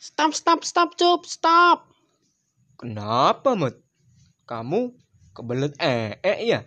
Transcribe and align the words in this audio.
Stop, 0.00 0.32
stop, 0.32 0.64
stop, 0.64 0.96
cup, 0.96 1.28
stop. 1.28 1.92
Kenapa, 2.80 3.52
Mat? 3.52 3.76
Kamu 4.48 4.96
kebelet 5.36 5.76
eh, 5.76 6.16
eh 6.24 6.40
ya? 6.40 6.64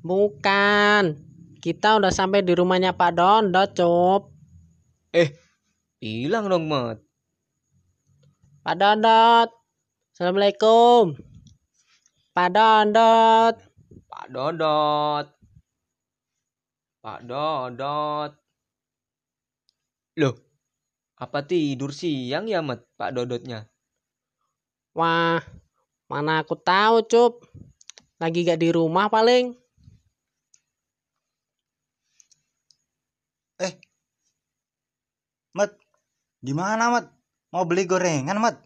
Bukan. 0.00 1.28
Kita 1.60 2.00
udah 2.00 2.08
sampai 2.08 2.40
di 2.40 2.56
rumahnya 2.56 2.96
Pak 2.96 3.20
Dondot, 3.20 3.76
cup. 3.76 4.32
Eh, 5.12 5.36
bilang 6.00 6.48
dong, 6.48 6.72
Mat. 6.72 6.96
Pak 8.64 8.80
Dondot. 8.80 9.52
Assalamualaikum. 10.16 11.20
Pak 12.32 12.48
Dondot. 12.48 13.69
Pak 14.10 14.26
Dodot. 14.34 15.26
Pak 17.00 17.20
Dodot. 17.22 18.32
Loh, 20.18 20.34
apa 21.14 21.46
tidur 21.46 21.94
siang 21.94 22.50
ya, 22.50 22.58
Mat, 22.60 22.82
Pak 22.98 23.14
Dodotnya? 23.14 23.70
Wah, 24.98 25.38
mana 26.10 26.42
aku 26.42 26.58
tahu, 26.58 27.06
cup. 27.06 27.46
Lagi 28.18 28.42
gak 28.42 28.60
di 28.60 28.74
rumah 28.74 29.06
paling. 29.06 29.54
Eh, 33.62 33.72
Mat, 35.54 35.72
gimana 36.42 36.90
Mat? 36.90 37.06
Mau 37.54 37.62
beli 37.62 37.86
gorengan 37.86 38.42
Mat? 38.42 38.58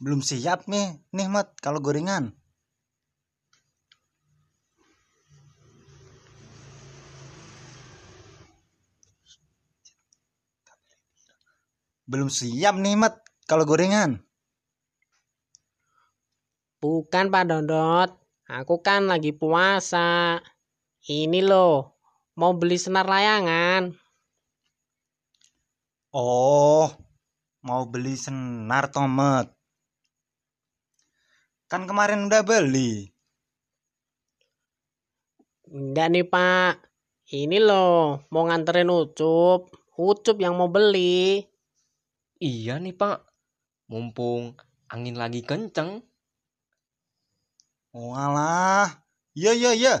Belum 0.00 0.24
siap 0.24 0.66
nih, 0.66 0.98
nih 1.12 1.28
Mat, 1.28 1.54
kalau 1.60 1.78
gorengan. 1.84 2.32
Belum 12.04 12.28
siap 12.28 12.76
nih 12.76 13.00
Mat, 13.00 13.16
kalau 13.48 13.64
gorengan. 13.64 14.20
Bukan 16.84 17.32
Pak 17.32 17.44
Dondot. 17.48 18.10
Aku 18.44 18.84
kan 18.84 19.08
lagi 19.08 19.32
puasa. 19.32 20.36
Ini 21.08 21.40
loh, 21.40 21.96
mau 22.36 22.52
beli 22.52 22.76
senar 22.76 23.08
layangan. 23.08 23.96
Oh, 26.12 26.92
mau 27.64 27.88
beli 27.88 28.20
senar 28.20 28.92
Tomet. 28.92 29.48
Kan 31.72 31.88
kemarin 31.88 32.28
udah 32.28 32.44
beli. 32.44 33.08
Enggak 35.72 36.08
nih 36.12 36.28
Pak. 36.28 36.84
Ini 37.32 37.64
loh, 37.64 38.28
mau 38.28 38.44
nganterin 38.44 38.92
Ucup. 38.92 39.72
Ucup 39.96 40.36
yang 40.36 40.60
mau 40.60 40.68
beli. 40.68 41.40
Iya 42.44 42.76
nih, 42.76 42.92
Pak. 42.92 43.24
Mumpung 43.88 44.52
angin 44.92 45.16
lagi 45.16 45.40
kenceng. 45.40 46.04
Oh 47.96 48.12
alah, 48.12 49.00
iya 49.32 49.56
iya 49.56 49.70
iya. 49.72 49.94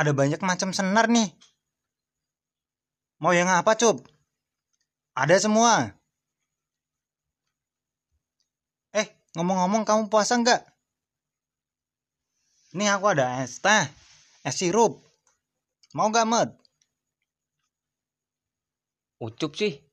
Ada 0.00 0.16
banyak 0.16 0.40
macam 0.40 0.72
senar 0.72 1.12
nih. 1.12 1.28
Mau 3.20 3.36
yang 3.36 3.50
apa, 3.52 3.76
Cup? 3.76 4.00
Ada 5.12 5.36
semua. 5.36 5.92
Eh, 8.96 9.06
ngomong-ngomong 9.36 9.84
kamu 9.84 10.08
puasa 10.08 10.40
nggak? 10.40 10.64
Nih 12.72 12.88
aku 12.88 13.04
ada 13.12 13.44
es 13.44 13.60
teh, 13.60 13.84
es 14.48 14.56
sirup. 14.56 14.96
Mau 15.92 16.08
nggak, 16.08 16.24
Med? 16.24 16.50
Ucup 19.20 19.52
sih. 19.58 19.87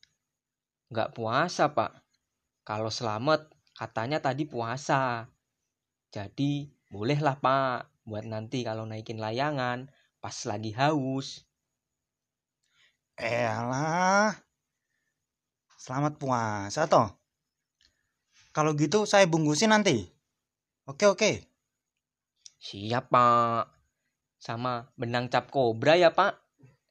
Nggak 0.90 1.18
puasa, 1.18 1.74
Pak. 1.74 1.92
Kalau 2.66 2.90
selamat, 2.94 3.50
katanya 3.74 4.22
tadi 4.22 4.46
puasa. 4.46 5.30
Jadi, 6.14 6.70
bolehlah, 6.90 7.38
Pak. 7.42 8.06
Buat 8.06 8.30
nanti 8.30 8.62
kalau 8.62 8.86
naikin 8.86 9.18
layangan, 9.18 9.90
pas 10.22 10.38
lagi 10.46 10.70
haus. 10.78 11.46
Eh 13.18 13.48
alah. 13.50 14.36
Selamat 15.80 16.18
puasa 16.18 16.86
toh. 16.90 17.14
Kalau 18.54 18.74
gitu 18.78 19.06
saya 19.10 19.26
bungkusin 19.26 19.74
nanti. 19.74 20.06
Oke 20.86 21.10
oke. 21.10 21.32
Siap, 22.62 23.10
Pak. 23.10 23.74
Sama 24.38 24.90
benang 24.98 25.30
cap 25.30 25.50
kobra 25.50 25.98
ya, 25.98 26.14
Pak. 26.14 26.38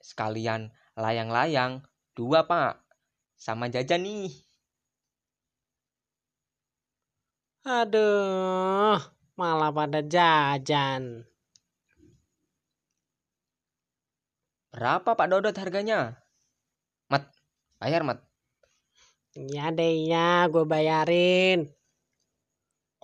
Sekalian 0.02 0.74
layang-layang. 0.98 1.82
Dua, 2.14 2.46
Pak. 2.46 2.83
Sama 3.36 3.68
jajan 3.68 4.02
nih. 4.04 4.32
Aduh, 7.64 9.00
malah 9.40 9.72
pada 9.72 10.04
jajan. 10.04 11.24
Berapa, 14.68 15.14
Pak 15.16 15.28
Dodot 15.30 15.56
harganya? 15.56 16.18
Mat, 17.08 17.30
bayar, 17.80 18.04
Mat. 18.04 18.20
Ya 19.34 19.74
deh 19.74 20.06
ya, 20.06 20.46
gue 20.46 20.62
bayarin. 20.62 21.66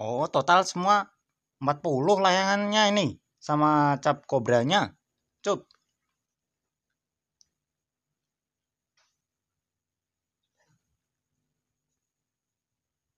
Oh 0.00 0.24
total 0.30 0.64
semua 0.64 1.12
40 1.60 2.22
layangannya 2.24 2.82
ini 2.94 3.06
sama 3.36 4.00
cap 4.00 4.24
kobranya. 4.24 4.96
Cup. 5.44 5.68